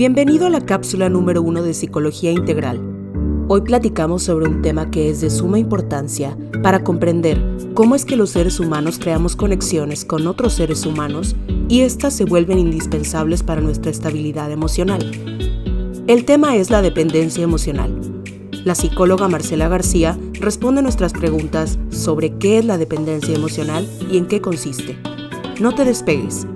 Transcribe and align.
Bienvenido 0.00 0.46
a 0.46 0.48
la 0.48 0.64
cápsula 0.64 1.10
número 1.10 1.42
uno 1.42 1.62
de 1.62 1.74
Psicología 1.74 2.32
Integral. 2.32 2.80
Hoy 3.48 3.60
platicamos 3.60 4.22
sobre 4.22 4.48
un 4.48 4.62
tema 4.62 4.90
que 4.90 5.10
es 5.10 5.20
de 5.20 5.28
suma 5.28 5.58
importancia 5.58 6.38
para 6.62 6.82
comprender 6.82 7.38
cómo 7.74 7.94
es 7.94 8.06
que 8.06 8.16
los 8.16 8.30
seres 8.30 8.60
humanos 8.60 8.98
creamos 8.98 9.36
conexiones 9.36 10.06
con 10.06 10.26
otros 10.26 10.54
seres 10.54 10.86
humanos 10.86 11.36
y 11.68 11.82
éstas 11.82 12.14
se 12.14 12.24
vuelven 12.24 12.58
indispensables 12.58 13.42
para 13.42 13.60
nuestra 13.60 13.90
estabilidad 13.90 14.50
emocional. 14.50 15.02
El 16.06 16.24
tema 16.24 16.56
es 16.56 16.70
la 16.70 16.80
dependencia 16.80 17.44
emocional. 17.44 17.94
La 18.64 18.74
psicóloga 18.74 19.28
Marcela 19.28 19.68
García 19.68 20.18
responde 20.32 20.80
nuestras 20.80 21.12
preguntas 21.12 21.78
sobre 21.90 22.38
qué 22.38 22.56
es 22.56 22.64
la 22.64 22.78
dependencia 22.78 23.34
emocional 23.34 23.86
y 24.10 24.16
en 24.16 24.24
qué 24.28 24.40
consiste. 24.40 24.96
No 25.60 25.74
te 25.74 25.84
despegues. 25.84 26.46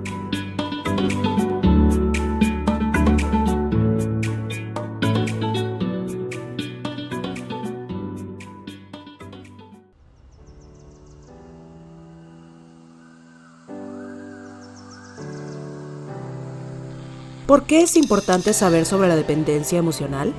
¿Por 17.45 17.65
qué 17.65 17.83
es 17.83 17.95
importante 17.95 18.53
saber 18.53 18.87
sobre 18.87 19.07
la 19.07 19.15
dependencia 19.15 19.77
emocional? 19.77 20.33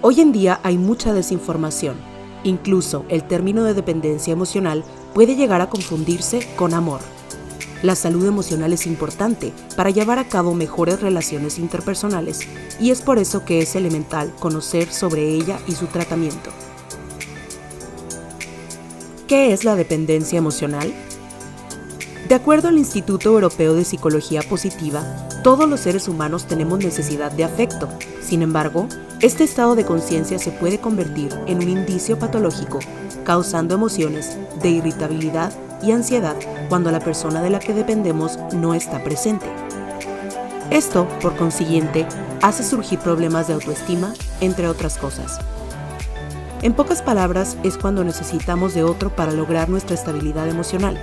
Hoy 0.00 0.20
en 0.20 0.30
día 0.30 0.60
hay 0.62 0.78
mucha 0.78 1.12
desinformación. 1.12 1.96
Incluso 2.44 3.04
el 3.08 3.24
término 3.24 3.64
de 3.64 3.74
dependencia 3.74 4.32
emocional 4.32 4.84
puede 5.14 5.34
llegar 5.34 5.60
a 5.60 5.68
confundirse 5.68 6.46
con 6.54 6.72
amor. 6.72 7.00
La 7.82 7.96
salud 7.96 8.28
emocional 8.28 8.72
es 8.72 8.86
importante 8.86 9.52
para 9.74 9.90
llevar 9.90 10.20
a 10.20 10.28
cabo 10.28 10.54
mejores 10.54 11.00
relaciones 11.00 11.58
interpersonales 11.58 12.46
y 12.78 12.92
es 12.92 13.02
por 13.02 13.18
eso 13.18 13.44
que 13.44 13.58
es 13.58 13.74
elemental 13.74 14.32
conocer 14.38 14.92
sobre 14.92 15.34
ella 15.34 15.58
y 15.66 15.72
su 15.72 15.86
tratamiento. 15.86 16.50
¿Qué 19.26 19.52
es 19.52 19.64
la 19.64 19.74
dependencia 19.74 20.38
emocional? 20.38 20.94
De 22.28 22.34
acuerdo 22.34 22.68
al 22.68 22.76
Instituto 22.76 23.30
Europeo 23.30 23.72
de 23.72 23.86
Psicología 23.86 24.42
Positiva, 24.42 25.02
todos 25.42 25.66
los 25.66 25.80
seres 25.80 26.08
humanos 26.08 26.44
tenemos 26.44 26.78
necesidad 26.78 27.32
de 27.32 27.44
afecto. 27.44 27.88
Sin 28.20 28.42
embargo, 28.42 28.86
este 29.20 29.44
estado 29.44 29.74
de 29.74 29.86
conciencia 29.86 30.38
se 30.38 30.50
puede 30.50 30.78
convertir 30.78 31.32
en 31.46 31.56
un 31.56 31.70
indicio 31.70 32.18
patológico, 32.18 32.80
causando 33.24 33.74
emociones 33.74 34.36
de 34.60 34.68
irritabilidad 34.68 35.54
y 35.82 35.92
ansiedad 35.92 36.36
cuando 36.68 36.90
la 36.90 37.00
persona 37.00 37.40
de 37.40 37.48
la 37.48 37.60
que 37.60 37.72
dependemos 37.72 38.38
no 38.52 38.74
está 38.74 39.02
presente. 39.02 39.46
Esto, 40.70 41.08
por 41.22 41.34
consiguiente, 41.34 42.06
hace 42.42 42.62
surgir 42.62 42.98
problemas 42.98 43.48
de 43.48 43.54
autoestima, 43.54 44.12
entre 44.42 44.68
otras 44.68 44.98
cosas. 44.98 45.38
En 46.60 46.74
pocas 46.74 47.00
palabras, 47.00 47.56
es 47.62 47.78
cuando 47.78 48.04
necesitamos 48.04 48.74
de 48.74 48.82
otro 48.82 49.08
para 49.08 49.32
lograr 49.32 49.70
nuestra 49.70 49.94
estabilidad 49.94 50.46
emocional. 50.46 51.00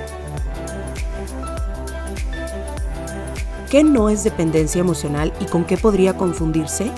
¿Qué 3.76 3.84
no 3.84 4.08
es 4.08 4.23
dependencia 4.23 4.80
emocional 4.80 5.34
y 5.42 5.48
con 5.48 5.66
qué 5.66 5.76
podría 5.76 6.16
confundirse? 6.16 6.90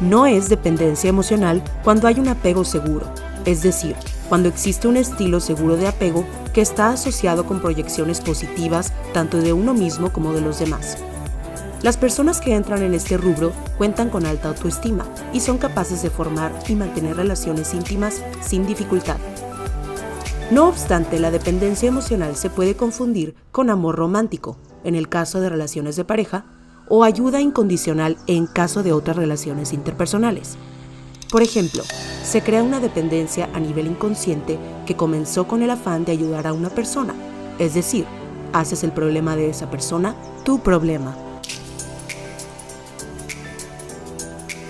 No 0.00 0.24
es 0.24 0.48
dependencia 0.48 1.10
emocional 1.10 1.62
cuando 1.82 2.08
hay 2.08 2.18
un 2.18 2.28
apego 2.28 2.64
seguro, 2.64 3.12
es 3.44 3.62
decir, 3.62 3.94
cuando 4.30 4.48
existe 4.48 4.88
un 4.88 4.96
estilo 4.96 5.40
seguro 5.40 5.76
de 5.76 5.86
apego 5.86 6.24
que 6.54 6.62
está 6.62 6.88
asociado 6.88 7.44
con 7.44 7.60
proyecciones 7.60 8.22
positivas 8.22 8.90
tanto 9.12 9.36
de 9.36 9.52
uno 9.52 9.74
mismo 9.74 10.14
como 10.14 10.32
de 10.32 10.40
los 10.40 10.60
demás. 10.60 10.96
Las 11.82 11.98
personas 11.98 12.40
que 12.40 12.54
entran 12.54 12.82
en 12.82 12.94
este 12.94 13.18
rubro 13.18 13.52
cuentan 13.76 14.08
con 14.08 14.24
alta 14.24 14.48
autoestima 14.48 15.04
y 15.34 15.40
son 15.40 15.58
capaces 15.58 16.00
de 16.00 16.08
formar 16.08 16.58
y 16.68 16.74
mantener 16.74 17.16
relaciones 17.18 17.74
íntimas 17.74 18.22
sin 18.40 18.66
dificultad. 18.66 19.18
No 20.50 20.68
obstante, 20.68 21.18
la 21.18 21.30
dependencia 21.30 21.86
emocional 21.86 22.34
se 22.34 22.48
puede 22.48 22.76
confundir 22.76 23.34
con 23.52 23.68
amor 23.68 23.96
romántico, 23.96 24.56
en 24.84 24.94
el 24.94 25.08
caso 25.08 25.40
de 25.40 25.48
relaciones 25.48 25.96
de 25.96 26.04
pareja, 26.04 26.44
o 26.88 27.04
ayuda 27.04 27.40
incondicional 27.40 28.16
en 28.26 28.46
caso 28.46 28.82
de 28.82 28.92
otras 28.92 29.16
relaciones 29.16 29.72
interpersonales. 29.72 30.56
Por 31.30 31.42
ejemplo, 31.42 31.82
se 32.22 32.42
crea 32.42 32.62
una 32.62 32.78
dependencia 32.78 33.48
a 33.54 33.60
nivel 33.60 33.86
inconsciente 33.86 34.58
que 34.86 34.96
comenzó 34.96 35.48
con 35.48 35.62
el 35.62 35.70
afán 35.70 36.04
de 36.04 36.12
ayudar 36.12 36.46
a 36.46 36.52
una 36.52 36.70
persona, 36.70 37.14
es 37.58 37.74
decir, 37.74 38.04
haces 38.52 38.84
el 38.84 38.92
problema 38.92 39.34
de 39.34 39.50
esa 39.50 39.70
persona 39.70 40.14
tu 40.44 40.60
problema. 40.60 41.16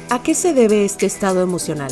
¿A 0.08 0.22
qué 0.22 0.34
se 0.34 0.54
debe 0.54 0.84
este 0.84 1.06
estado 1.06 1.42
emocional? 1.42 1.90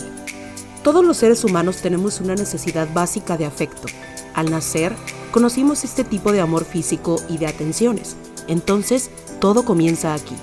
Todos 0.82 1.04
los 1.04 1.16
seres 1.16 1.44
humanos 1.44 1.78
tenemos 1.78 2.20
una 2.20 2.34
necesidad 2.34 2.88
básica 2.92 3.36
de 3.36 3.46
afecto. 3.46 3.88
Al 4.34 4.50
nacer, 4.50 4.94
conocimos 5.32 5.82
este 5.82 6.04
tipo 6.04 6.30
de 6.30 6.40
amor 6.40 6.64
físico 6.64 7.16
y 7.28 7.38
de 7.38 7.48
atenciones. 7.48 8.16
Entonces, 8.46 9.10
todo 9.40 9.64
comienza 9.64 10.14
aquí. 10.14 10.36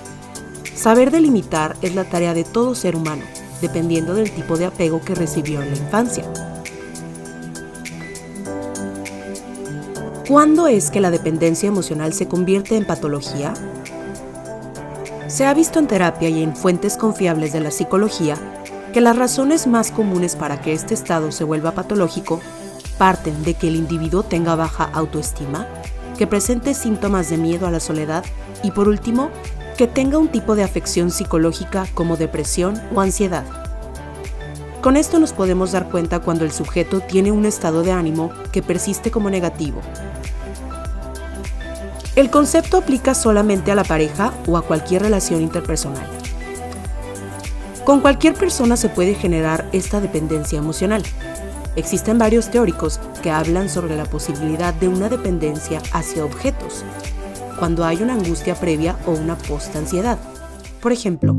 Saber 0.74 1.10
delimitar 1.10 1.76
es 1.80 1.94
la 1.94 2.04
tarea 2.04 2.34
de 2.34 2.44
todo 2.44 2.74
ser 2.74 2.96
humano, 2.96 3.22
dependiendo 3.62 4.14
del 4.14 4.30
tipo 4.30 4.58
de 4.58 4.66
apego 4.66 5.00
que 5.00 5.14
recibió 5.14 5.62
en 5.62 5.70
la 5.70 5.76
infancia. 5.76 6.24
¿Cuándo 10.28 10.66
es 10.66 10.90
que 10.90 11.00
la 11.00 11.10
dependencia 11.10 11.68
emocional 11.68 12.12
se 12.12 12.28
convierte 12.28 12.76
en 12.76 12.86
patología? 12.86 13.54
Se 15.28 15.46
ha 15.46 15.54
visto 15.54 15.78
en 15.78 15.86
terapia 15.86 16.28
y 16.28 16.42
en 16.42 16.54
fuentes 16.54 16.96
confiables 16.96 17.52
de 17.52 17.60
la 17.60 17.70
psicología 17.70 18.36
que 18.92 19.00
las 19.00 19.16
razones 19.16 19.66
más 19.66 19.90
comunes 19.90 20.36
para 20.36 20.60
que 20.60 20.72
este 20.72 20.94
estado 20.94 21.30
se 21.30 21.44
vuelva 21.44 21.72
patológico 21.72 22.40
parten 23.00 23.44
de 23.44 23.54
que 23.54 23.68
el 23.68 23.76
individuo 23.76 24.22
tenga 24.22 24.56
baja 24.56 24.90
autoestima, 24.92 25.66
que 26.18 26.26
presente 26.26 26.74
síntomas 26.74 27.30
de 27.30 27.38
miedo 27.38 27.66
a 27.66 27.70
la 27.70 27.80
soledad 27.80 28.26
y 28.62 28.72
por 28.72 28.88
último, 28.88 29.30
que 29.78 29.86
tenga 29.86 30.18
un 30.18 30.28
tipo 30.28 30.54
de 30.54 30.64
afección 30.64 31.10
psicológica 31.10 31.86
como 31.94 32.18
depresión 32.18 32.78
o 32.94 33.00
ansiedad. 33.00 33.46
Con 34.82 34.98
esto 34.98 35.18
nos 35.18 35.32
podemos 35.32 35.72
dar 35.72 35.88
cuenta 35.88 36.18
cuando 36.18 36.44
el 36.44 36.52
sujeto 36.52 37.00
tiene 37.00 37.32
un 37.32 37.46
estado 37.46 37.82
de 37.82 37.92
ánimo 37.92 38.32
que 38.52 38.60
persiste 38.60 39.10
como 39.10 39.30
negativo. 39.30 39.80
El 42.16 42.28
concepto 42.28 42.76
aplica 42.76 43.14
solamente 43.14 43.72
a 43.72 43.76
la 43.76 43.84
pareja 43.84 44.34
o 44.46 44.58
a 44.58 44.62
cualquier 44.62 45.00
relación 45.00 45.40
interpersonal. 45.40 46.06
Con 47.86 48.02
cualquier 48.02 48.34
persona 48.34 48.76
se 48.76 48.90
puede 48.90 49.14
generar 49.14 49.66
esta 49.72 50.02
dependencia 50.02 50.58
emocional. 50.58 51.02
Existen 51.76 52.18
varios 52.18 52.50
teóricos 52.50 52.98
que 53.22 53.30
hablan 53.30 53.68
sobre 53.68 53.96
la 53.96 54.04
posibilidad 54.04 54.74
de 54.74 54.88
una 54.88 55.08
dependencia 55.08 55.80
hacia 55.92 56.24
objetos, 56.24 56.84
cuando 57.58 57.84
hay 57.84 58.02
una 58.02 58.14
angustia 58.14 58.54
previa 58.54 58.98
o 59.06 59.12
una 59.12 59.36
post-ansiedad. 59.36 60.18
Por 60.82 60.92
ejemplo, 60.92 61.36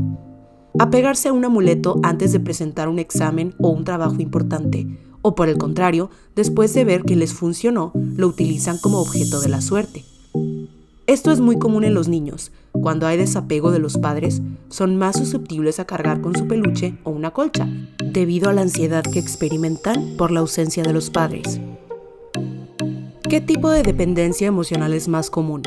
apegarse 0.78 1.28
a 1.28 1.32
un 1.32 1.44
amuleto 1.44 2.00
antes 2.02 2.32
de 2.32 2.40
presentar 2.40 2.88
un 2.88 2.98
examen 2.98 3.54
o 3.58 3.68
un 3.68 3.84
trabajo 3.84 4.20
importante, 4.20 4.86
o 5.20 5.34
por 5.34 5.48
el 5.48 5.58
contrario, 5.58 6.10
después 6.34 6.72
de 6.74 6.84
ver 6.84 7.02
que 7.02 7.16
les 7.16 7.34
funcionó, 7.34 7.92
lo 7.94 8.26
utilizan 8.26 8.78
como 8.78 9.00
objeto 9.00 9.40
de 9.40 9.48
la 9.48 9.60
suerte. 9.60 10.04
Esto 11.06 11.30
es 11.30 11.40
muy 11.40 11.58
común 11.58 11.84
en 11.84 11.94
los 11.94 12.08
niños. 12.08 12.52
Cuando 12.72 13.06
hay 13.06 13.18
desapego 13.18 13.70
de 13.70 13.80
los 13.80 13.98
padres, 13.98 14.40
son 14.68 14.96
más 14.96 15.18
susceptibles 15.18 15.78
a 15.78 15.84
cargar 15.84 16.20
con 16.20 16.34
su 16.34 16.48
peluche 16.48 16.96
o 17.04 17.10
una 17.10 17.32
colcha, 17.32 17.68
debido 18.12 18.50
a 18.50 18.52
la 18.52 18.60
ansiedad 18.60 19.02
que 19.02 19.18
experimentan 19.18 20.16
por 20.16 20.30
la 20.30 20.40
ausencia 20.40 20.82
de 20.82 20.92
los 20.92 21.10
padres. 21.10 21.60
¿Qué 23.28 23.40
tipo 23.40 23.70
de 23.70 23.82
dependencia 23.82 24.46
emocional 24.46 24.92
es 24.92 25.08
más 25.08 25.30
común? 25.30 25.62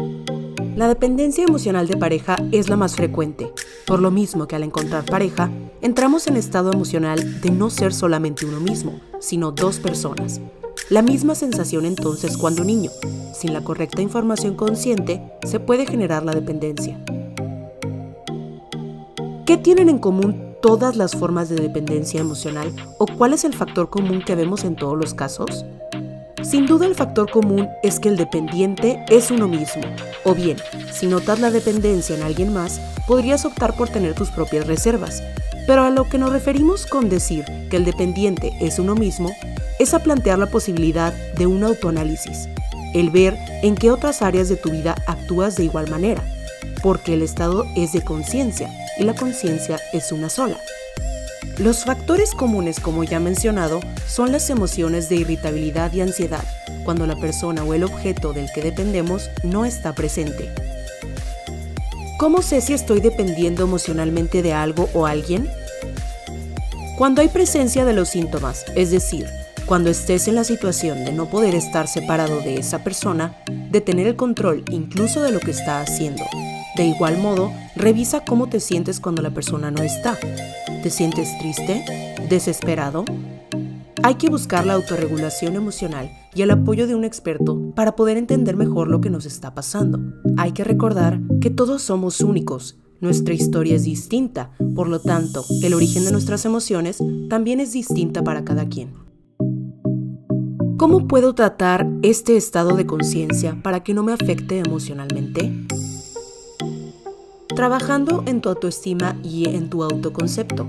La 0.76 0.88
dependencia 0.88 1.44
emocional 1.44 1.88
de 1.88 1.98
pareja 1.98 2.38
es 2.52 2.70
la 2.70 2.76
más 2.76 2.96
frecuente, 2.96 3.52
por 3.88 4.00
lo 4.00 4.12
mismo 4.12 4.48
que 4.48 4.56
al 4.56 4.64
encontrar 4.64 5.06
pareja, 5.06 5.50
entramos 5.82 6.28
en 6.28 6.36
estado 6.36 6.72
emocional 6.72 7.42
de 7.42 7.50
no 7.50 7.70
ser 7.70 7.94
solamente 7.94 8.46
uno 8.46 8.60
mismo, 8.60 9.00
sino 9.20 9.52
dos 9.52 9.80
personas, 9.80 10.42
la 10.90 11.02
misma 11.02 11.34
sensación 11.34 11.86
entonces 11.86 12.38
cuando 12.38 12.64
niño, 12.64 12.92
sin 13.34 13.54
la 13.54 13.64
correcta 13.64 14.02
información 14.02 14.56
consciente, 14.56 15.22
se 15.44 15.60
puede 15.60 15.88
generar 15.88 16.24
la 16.24 16.34
dependencia. 16.34 17.04
¿Qué 19.46 19.58
tienen 19.58 19.90
en 19.90 19.98
común 19.98 20.45
todas 20.66 20.96
las 20.96 21.12
formas 21.12 21.48
de 21.48 21.58
dependencia 21.58 22.20
emocional 22.20 22.74
o 22.98 23.06
cuál 23.06 23.34
es 23.34 23.44
el 23.44 23.54
factor 23.54 23.92
común 23.92 24.24
que 24.26 24.34
vemos 24.34 24.64
en 24.64 24.76
todos 24.76 24.98
los 24.98 25.14
casos? 25.14 25.64
Sin 26.42 26.66
duda 26.66 26.88
el 26.88 26.96
factor 26.96 27.30
común 27.30 27.70
es 27.84 28.00
que 28.00 28.10
el 28.10 28.18
dependiente 28.18 29.06
es 29.10 29.30
uno 29.30 29.48
mismo, 29.48 29.84
o 30.24 30.34
bien, 30.34 30.58
si 30.92 31.06
notas 31.06 31.40
la 31.40 31.52
dependencia 31.52 32.16
en 32.16 32.24
alguien 32.24 32.52
más, 32.52 32.82
podrías 33.06 33.46
optar 33.46 33.76
por 33.76 33.90
tener 33.90 34.16
tus 34.16 34.32
propias 34.32 34.66
reservas. 34.66 35.22
Pero 35.68 35.84
a 35.84 35.92
lo 35.92 36.10
que 36.10 36.18
nos 36.18 36.32
referimos 36.32 36.88
con 36.88 37.10
decir 37.10 37.46
que 37.70 37.78
el 37.78 37.86
dependiente 37.86 38.52
es 38.60 38.80
uno 38.80 38.96
mismo, 38.96 39.36
es 39.78 39.94
a 39.94 40.02
plantear 40.02 40.40
la 40.40 40.50
posibilidad 40.50 41.14
de 41.36 41.46
un 41.46 41.64
autoanálisis, 41.64 42.50
el 42.96 43.12
ver 43.12 43.38
en 43.62 43.76
qué 43.76 43.92
otras 43.92 44.24
áreas 44.24 44.50
de 44.50 44.56
tu 44.56 44.72
vida 44.72 44.96
actúas 45.06 45.58
de 45.58 45.66
igual 45.66 45.92
manera. 45.92 46.24
porque 46.82 47.16
el 47.16 47.24
estado 47.24 47.66
es 47.76 47.94
de 47.94 48.04
conciencia 48.04 48.70
y 48.98 49.04
la 49.04 49.16
conciencia 49.16 49.80
es 49.94 50.12
una 50.12 50.30
sola. 50.30 50.60
Los 51.58 51.86
factores 51.86 52.32
comunes, 52.32 52.80
como 52.80 53.04
ya 53.04 53.20
mencionado, 53.20 53.80
son 54.08 54.32
las 54.32 54.50
emociones 54.50 55.08
de 55.08 55.16
irritabilidad 55.16 55.94
y 55.94 56.02
ansiedad, 56.02 56.44
cuando 56.84 57.08
la 57.08 57.16
persona 57.16 57.64
o 57.64 57.74
el 57.74 57.84
objeto 57.84 58.34
del 58.34 58.52
que 58.54 58.62
dependemos 58.62 59.30
no 59.44 59.66
está 59.66 59.94
presente. 59.94 60.50
¿Cómo 62.18 62.42
sé 62.42 62.62
si 62.62 62.74
estoy 62.74 63.00
dependiendo 63.00 63.64
emocionalmente 63.64 64.42
de 64.42 64.54
algo 64.54 64.90
o 64.94 65.06
alguien? 65.06 65.50
Cuando 66.98 67.22
hay 67.22 67.28
presencia 67.28 67.86
de 67.86 67.94
los 67.94 68.10
síntomas, 68.10 68.66
es 68.76 68.92
decir, 68.92 69.26
cuando 69.66 69.90
estés 69.90 70.28
en 70.28 70.36
la 70.36 70.44
situación 70.44 71.06
de 71.06 71.12
no 71.12 71.30
poder 71.30 71.56
estar 71.56 71.88
separado 71.88 72.40
de 72.42 72.56
esa 72.58 72.84
persona, 72.84 73.36
de 73.48 73.82
tener 73.82 74.08
el 74.08 74.16
control 74.16 74.64
incluso 74.70 75.22
de 75.22 75.32
lo 75.32 75.40
que 75.40 75.52
está 75.52 75.82
haciendo. 75.82 76.24
De 76.76 76.86
igual 76.86 77.18
modo, 77.18 77.52
revisa 77.76 78.26
cómo 78.26 78.48
te 78.48 78.60
sientes 78.60 79.00
cuando 79.00 79.22
la 79.22 79.32
persona 79.32 79.72
no 79.72 79.82
está. 79.82 80.18
¿Te 80.84 80.90
sientes 80.90 81.30
triste? 81.40 81.86
¿Desesperado? 82.30 83.06
Hay 84.04 84.16
que 84.16 84.30
buscar 84.30 84.66
la 84.66 84.74
autorregulación 84.74 85.56
emocional 85.56 86.12
y 86.36 86.42
el 86.42 86.52
apoyo 86.52 86.86
de 86.86 86.94
un 86.94 87.06
experto 87.06 87.72
para 87.76 87.96
poder 87.96 88.18
entender 88.18 88.58
mejor 88.58 88.90
lo 88.90 89.00
que 89.00 89.10
nos 89.10 89.26
está 89.26 89.56
pasando. 89.56 90.00
Hay 90.38 90.52
que 90.52 90.66
recordar 90.66 91.22
que 91.40 91.50
todos 91.50 91.82
somos 91.82 92.20
únicos. 92.22 92.78
Nuestra 93.00 93.34
historia 93.34 93.76
es 93.76 93.84
distinta, 93.84 94.52
por 94.76 94.90
lo 94.90 95.00
tanto, 95.00 95.46
el 95.64 95.74
origen 95.74 96.06
de 96.06 96.12
nuestras 96.12 96.46
emociones 96.46 97.02
también 97.30 97.60
es 97.60 97.72
distinta 97.72 98.24
para 98.24 98.44
cada 98.44 98.68
quien. 98.68 98.94
¿Cómo 100.78 101.08
puedo 101.08 101.34
tratar 101.36 101.88
este 102.02 102.36
estado 102.36 102.76
de 102.76 102.86
conciencia 102.86 103.58
para 103.64 103.82
que 103.82 103.94
no 103.94 104.04
me 104.04 104.12
afecte 104.12 104.60
emocionalmente? 104.60 105.52
Trabajando 107.56 108.22
en 108.28 108.42
tu 108.42 108.50
autoestima 108.50 109.16
y 109.24 109.48
en 109.48 109.70
tu 109.70 109.84
autoconcepto. 109.84 110.68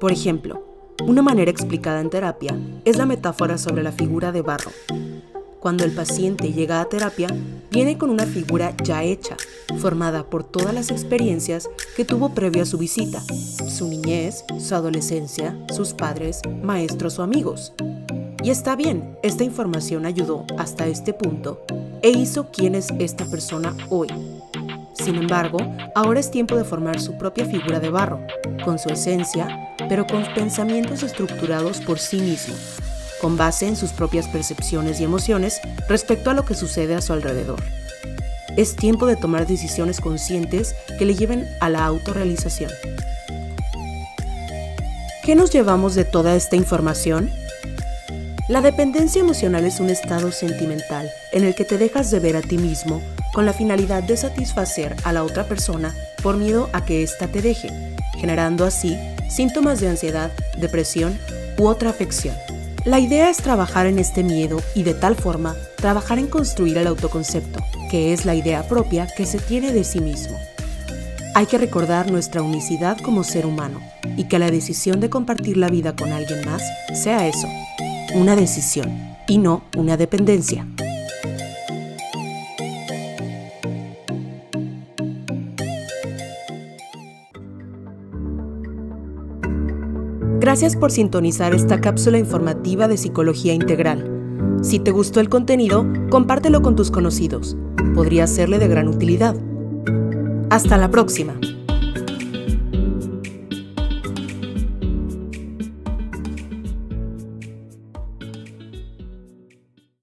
Por 0.00 0.10
ejemplo, 0.10 0.64
una 1.06 1.20
manera 1.20 1.50
explicada 1.50 2.00
en 2.00 2.08
terapia 2.08 2.58
es 2.86 2.96
la 2.96 3.04
metáfora 3.04 3.58
sobre 3.58 3.82
la 3.82 3.92
figura 3.92 4.32
de 4.32 4.40
barro. 4.40 4.70
Cuando 5.60 5.84
el 5.84 5.92
paciente 5.92 6.52
llega 6.52 6.80
a 6.80 6.88
terapia, 6.88 7.28
viene 7.70 7.98
con 7.98 8.08
una 8.08 8.24
figura 8.24 8.74
ya 8.82 9.02
hecha, 9.02 9.36
formada 9.78 10.24
por 10.24 10.44
todas 10.44 10.72
las 10.72 10.90
experiencias 10.90 11.68
que 11.94 12.06
tuvo 12.06 12.30
previo 12.30 12.62
a 12.62 12.66
su 12.66 12.78
visita, 12.78 13.22
su 13.68 13.88
niñez, 13.88 14.44
su 14.58 14.74
adolescencia, 14.74 15.58
sus 15.74 15.92
padres, 15.92 16.40
maestros 16.62 17.18
o 17.18 17.22
amigos. 17.22 17.74
Y 18.42 18.50
está 18.50 18.76
bien, 18.76 19.16
esta 19.22 19.44
información 19.44 20.06
ayudó 20.06 20.46
hasta 20.58 20.86
este 20.86 21.12
punto 21.12 21.62
e 22.02 22.10
hizo 22.10 22.50
quién 22.50 22.74
es 22.74 22.88
esta 22.98 23.24
persona 23.26 23.74
hoy, 23.88 24.08
sin 24.94 25.16
embargo, 25.16 25.58
ahora 25.94 26.20
es 26.20 26.30
tiempo 26.30 26.56
de 26.56 26.64
formar 26.64 27.00
su 27.00 27.18
propia 27.18 27.44
figura 27.44 27.80
de 27.80 27.90
barro, 27.90 28.20
con 28.64 28.78
su 28.78 28.88
esencia, 28.88 29.74
pero 29.88 30.06
con 30.06 30.24
pensamientos 30.34 31.02
estructurados 31.02 31.80
por 31.80 31.98
sí 31.98 32.20
mismo, 32.20 32.54
con 33.20 33.36
base 33.36 33.66
en 33.66 33.76
sus 33.76 33.90
propias 33.90 34.28
percepciones 34.28 35.00
y 35.00 35.04
emociones 35.04 35.60
respecto 35.88 36.30
a 36.30 36.34
lo 36.34 36.44
que 36.44 36.54
sucede 36.54 36.94
a 36.94 37.00
su 37.00 37.12
alrededor. 37.12 37.62
Es 38.56 38.76
tiempo 38.76 39.06
de 39.06 39.16
tomar 39.16 39.46
decisiones 39.46 40.00
conscientes 40.00 40.76
que 40.98 41.04
le 41.04 41.16
lleven 41.16 41.48
a 41.60 41.68
la 41.68 41.84
autorrealización. 41.84 42.70
¿Qué 45.24 45.34
nos 45.34 45.50
llevamos 45.50 45.94
de 45.94 46.04
toda 46.04 46.36
esta 46.36 46.54
información? 46.54 47.30
La 48.46 48.60
dependencia 48.60 49.22
emocional 49.22 49.64
es 49.64 49.80
un 49.80 49.88
estado 49.88 50.30
sentimental 50.30 51.08
en 51.32 51.44
el 51.44 51.54
que 51.54 51.64
te 51.64 51.78
dejas 51.78 52.10
de 52.10 52.20
ver 52.20 52.36
a 52.36 52.42
ti 52.42 52.58
mismo 52.58 53.00
con 53.32 53.46
la 53.46 53.54
finalidad 53.54 54.02
de 54.02 54.18
satisfacer 54.18 54.94
a 55.04 55.14
la 55.14 55.24
otra 55.24 55.44
persona 55.44 55.94
por 56.22 56.36
miedo 56.36 56.68
a 56.74 56.84
que 56.84 57.02
ésta 57.02 57.26
te 57.26 57.40
deje, 57.40 57.70
generando 58.18 58.66
así 58.66 58.98
síntomas 59.30 59.80
de 59.80 59.88
ansiedad, 59.88 60.30
depresión 60.58 61.18
u 61.56 61.68
otra 61.68 61.88
afección. 61.88 62.36
La 62.84 63.00
idea 63.00 63.30
es 63.30 63.38
trabajar 63.38 63.86
en 63.86 63.98
este 63.98 64.22
miedo 64.22 64.60
y 64.74 64.82
de 64.82 64.92
tal 64.92 65.16
forma 65.16 65.56
trabajar 65.76 66.18
en 66.18 66.26
construir 66.26 66.76
el 66.76 66.86
autoconcepto, 66.86 67.60
que 67.90 68.12
es 68.12 68.26
la 68.26 68.34
idea 68.34 68.68
propia 68.68 69.06
que 69.16 69.24
se 69.24 69.38
tiene 69.38 69.72
de 69.72 69.84
sí 69.84 70.00
mismo. 70.00 70.38
Hay 71.34 71.46
que 71.46 71.56
recordar 71.56 72.10
nuestra 72.10 72.42
unicidad 72.42 72.98
como 72.98 73.24
ser 73.24 73.46
humano 73.46 73.80
y 74.18 74.24
que 74.24 74.38
la 74.38 74.50
decisión 74.50 75.00
de 75.00 75.08
compartir 75.08 75.56
la 75.56 75.70
vida 75.70 75.96
con 75.96 76.12
alguien 76.12 76.44
más 76.44 76.62
sea 76.92 77.26
eso, 77.26 77.48
una 78.14 78.36
decisión 78.36 78.90
y 79.26 79.38
no 79.38 79.64
una 79.76 79.96
dependencia. 79.96 80.66
Gracias 90.38 90.76
por 90.76 90.92
sintonizar 90.92 91.54
esta 91.54 91.80
cápsula 91.80 92.18
informativa 92.18 92.86
de 92.86 92.98
Psicología 92.98 93.54
Integral. 93.54 94.10
Si 94.62 94.78
te 94.78 94.90
gustó 94.90 95.20
el 95.20 95.28
contenido, 95.28 95.86
compártelo 96.10 96.62
con 96.62 96.76
tus 96.76 96.90
conocidos. 96.90 97.56
Podría 97.94 98.26
serle 98.26 98.58
de 98.58 98.68
gran 98.68 98.88
utilidad. 98.88 99.34
Hasta 100.50 100.76
la 100.76 100.90
próxima. 100.90 101.34